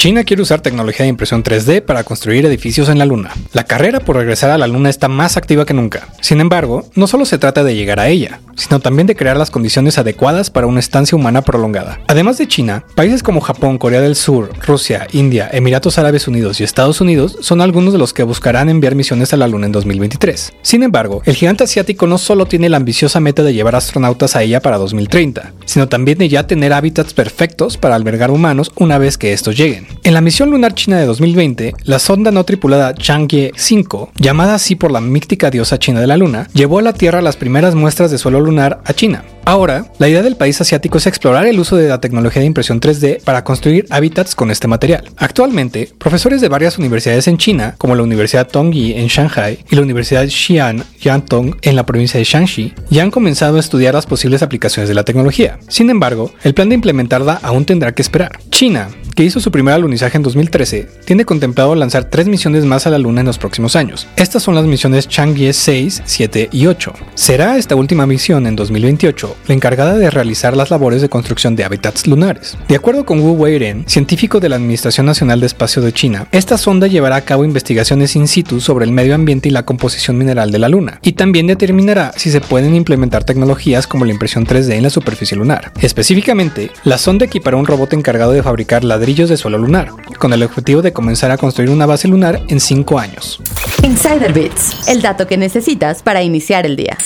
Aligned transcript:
China 0.00 0.24
quiere 0.24 0.40
usar 0.40 0.62
tecnología 0.62 1.04
de 1.04 1.10
impresión 1.10 1.44
3D 1.44 1.82
para 1.82 2.04
construir 2.04 2.46
edificios 2.46 2.88
en 2.88 2.98
la 2.98 3.04
Luna. 3.04 3.34
La 3.52 3.64
carrera 3.64 4.00
por 4.00 4.16
regresar 4.16 4.50
a 4.50 4.56
la 4.56 4.66
Luna 4.66 4.88
está 4.88 5.08
más 5.08 5.36
activa 5.36 5.66
que 5.66 5.74
nunca. 5.74 6.08
Sin 6.22 6.40
embargo, 6.40 6.88
no 6.94 7.06
solo 7.06 7.26
se 7.26 7.36
trata 7.36 7.64
de 7.64 7.74
llegar 7.74 8.00
a 8.00 8.08
ella, 8.08 8.40
sino 8.56 8.80
también 8.80 9.06
de 9.06 9.14
crear 9.14 9.36
las 9.36 9.50
condiciones 9.50 9.98
adecuadas 9.98 10.48
para 10.48 10.66
una 10.66 10.80
estancia 10.80 11.16
humana 11.16 11.42
prolongada. 11.42 12.00
Además 12.06 12.38
de 12.38 12.48
China, 12.48 12.82
países 12.94 13.22
como 13.22 13.42
Japón, 13.42 13.76
Corea 13.76 14.00
del 14.00 14.16
Sur, 14.16 14.50
Rusia, 14.66 15.06
India, 15.12 15.50
Emiratos 15.52 15.98
Árabes 15.98 16.26
Unidos 16.26 16.60
y 16.60 16.64
Estados 16.64 17.02
Unidos 17.02 17.36
son 17.42 17.60
algunos 17.60 17.92
de 17.92 17.98
los 17.98 18.14
que 18.14 18.22
buscarán 18.22 18.70
enviar 18.70 18.94
misiones 18.94 19.34
a 19.34 19.36
la 19.36 19.48
Luna 19.48 19.66
en 19.66 19.72
2023. 19.72 20.54
Sin 20.62 20.82
embargo, 20.82 21.20
el 21.26 21.34
gigante 21.34 21.64
asiático 21.64 22.06
no 22.06 22.16
solo 22.16 22.46
tiene 22.46 22.70
la 22.70 22.78
ambiciosa 22.78 23.20
meta 23.20 23.42
de 23.42 23.52
llevar 23.52 23.76
astronautas 23.76 24.34
a 24.34 24.42
ella 24.42 24.62
para 24.62 24.78
2030, 24.78 25.52
sino 25.66 25.90
también 25.90 26.16
de 26.16 26.30
ya 26.30 26.46
tener 26.46 26.72
hábitats 26.72 27.12
perfectos 27.12 27.76
para 27.76 27.96
albergar 27.96 28.30
humanos 28.30 28.72
una 28.76 28.96
vez 28.96 29.18
que 29.18 29.34
estos 29.34 29.58
lleguen. 29.58 29.89
En 30.02 30.14
la 30.14 30.20
misión 30.20 30.50
lunar 30.50 30.74
china 30.74 30.98
de 30.98 31.06
2020, 31.06 31.74
la 31.84 31.98
sonda 31.98 32.30
no 32.30 32.44
tripulada 32.44 32.94
Chang'e 32.94 33.52
5, 33.54 34.12
llamada 34.16 34.54
así 34.54 34.74
por 34.74 34.90
la 34.90 35.00
mística 35.00 35.50
diosa 35.50 35.78
china 35.78 36.00
de 36.00 36.06
la 36.06 36.16
luna, 36.16 36.48
llevó 36.54 36.78
a 36.78 36.82
la 36.82 36.92
Tierra 36.92 37.22
las 37.22 37.36
primeras 37.36 37.74
muestras 37.74 38.10
de 38.10 38.18
suelo 38.18 38.40
lunar 38.40 38.80
a 38.84 38.92
China. 38.94 39.24
Ahora, 39.44 39.86
la 39.98 40.08
idea 40.08 40.22
del 40.22 40.36
país 40.36 40.60
asiático 40.60 40.98
es 40.98 41.06
explorar 41.06 41.46
el 41.46 41.58
uso 41.58 41.76
de 41.76 41.88
la 41.88 42.00
tecnología 42.00 42.40
de 42.40 42.46
impresión 42.46 42.80
3D 42.80 43.22
para 43.22 43.42
construir 43.42 43.86
hábitats 43.90 44.34
con 44.34 44.50
este 44.50 44.68
material. 44.68 45.04
Actualmente, 45.16 45.90
profesores 45.98 46.40
de 46.40 46.48
varias 46.48 46.78
universidades 46.78 47.26
en 47.26 47.38
China, 47.38 47.74
como 47.78 47.94
la 47.94 48.02
Universidad 48.02 48.48
Tongyi 48.48 48.94
en 48.94 49.08
Shanghai 49.08 49.58
y 49.70 49.76
la 49.76 49.82
Universidad 49.82 50.26
Xi'an 50.26 50.84
Yantong 51.00 51.56
en 51.62 51.76
la 51.76 51.86
provincia 51.86 52.18
de 52.18 52.24
Shanxi, 52.24 52.74
ya 52.90 53.02
han 53.02 53.10
comenzado 53.10 53.56
a 53.56 53.60
estudiar 53.60 53.94
las 53.94 54.06
posibles 54.06 54.42
aplicaciones 54.42 54.88
de 54.88 54.94
la 54.94 55.04
tecnología. 55.04 55.58
Sin 55.68 55.90
embargo, 55.90 56.32
el 56.44 56.54
plan 56.54 56.68
de 56.68 56.74
implementarla 56.76 57.40
aún 57.42 57.64
tendrá 57.64 57.92
que 57.92 58.02
esperar. 58.02 58.38
China, 58.50 58.88
que 59.14 59.24
hizo 59.24 59.40
su 59.40 59.50
primer 59.50 59.74
alunizaje 59.74 60.16
en 60.16 60.22
2013, 60.22 60.88
tiene 61.04 61.24
contemplado 61.24 61.74
lanzar 61.74 62.04
tres 62.04 62.26
misiones 62.26 62.64
más 62.64 62.86
a 62.86 62.90
la 62.90 62.98
Luna 62.98 63.20
en 63.20 63.26
los 63.26 63.38
próximos 63.38 63.76
años. 63.76 64.06
Estas 64.16 64.42
son 64.42 64.54
las 64.54 64.64
misiones 64.64 65.08
Chang'e 65.08 65.52
6, 65.52 66.02
7 66.04 66.48
y 66.52 66.66
8. 66.66 66.92
Será 67.14 67.56
esta 67.56 67.76
última 67.76 68.06
misión 68.06 68.46
en 68.46 68.56
2028 68.56 69.36
la 69.48 69.54
encargada 69.54 69.94
de 69.94 70.10
realizar 70.10 70.56
las 70.56 70.70
labores 70.70 71.02
de 71.02 71.08
construcción 71.08 71.56
de 71.56 71.64
hábitats 71.64 72.06
lunares. 72.06 72.56
De 72.68 72.76
acuerdo 72.76 73.04
con 73.04 73.20
Wu 73.20 73.32
Weiren, 73.32 73.84
científico 73.86 74.40
de 74.40 74.48
la 74.48 74.56
Administración 74.56 75.06
Nacional 75.06 75.40
de 75.40 75.46
Espacio 75.46 75.82
de 75.82 75.92
China, 75.92 76.26
esta 76.32 76.58
sonda 76.58 76.86
llevará 76.86 77.16
a 77.16 77.24
cabo 77.24 77.44
investigaciones 77.44 78.16
in 78.16 78.28
situ 78.28 78.60
sobre 78.60 78.84
el 78.84 78.92
medio 78.92 79.14
ambiente 79.14 79.48
y 79.48 79.52
la 79.52 79.64
composición 79.64 80.18
mineral 80.18 80.50
de 80.50 80.58
la 80.58 80.68
Luna, 80.68 81.00
y 81.02 81.12
también 81.12 81.46
determinará 81.46 82.12
si 82.16 82.30
se 82.30 82.40
pueden 82.40 82.74
implementar 82.74 83.24
tecnologías 83.24 83.86
como 83.86 84.04
la 84.04 84.12
impresión 84.12 84.46
3D 84.46 84.72
en 84.74 84.82
la 84.82 84.90
superficie 84.90 85.36
lunar. 85.36 85.72
Específicamente, 85.80 86.70
la 86.84 86.98
sonda 86.98 87.26
equipará 87.26 87.56
un 87.56 87.66
robot 87.66 87.92
encargado 87.92 88.32
de 88.32 88.42
fabricar 88.42 88.84
ladrillos 89.00 89.30
de 89.30 89.38
suelo 89.38 89.56
lunar, 89.56 89.88
con 90.18 90.34
el 90.34 90.42
objetivo 90.42 90.82
de 90.82 90.92
comenzar 90.92 91.30
a 91.30 91.38
construir 91.38 91.70
una 91.70 91.86
base 91.86 92.06
lunar 92.06 92.42
en 92.48 92.60
5 92.60 92.98
años. 92.98 93.40
Insider 93.82 94.30
Bits, 94.30 94.88
el 94.88 95.00
dato 95.00 95.26
que 95.26 95.38
necesitas 95.38 96.02
para 96.02 96.22
iniciar 96.22 96.66
el 96.66 96.76
día. 96.76 96.98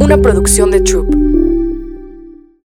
Una 0.00 0.16
producción 0.16 0.70
de 0.70 0.80
Troop. 0.80 1.29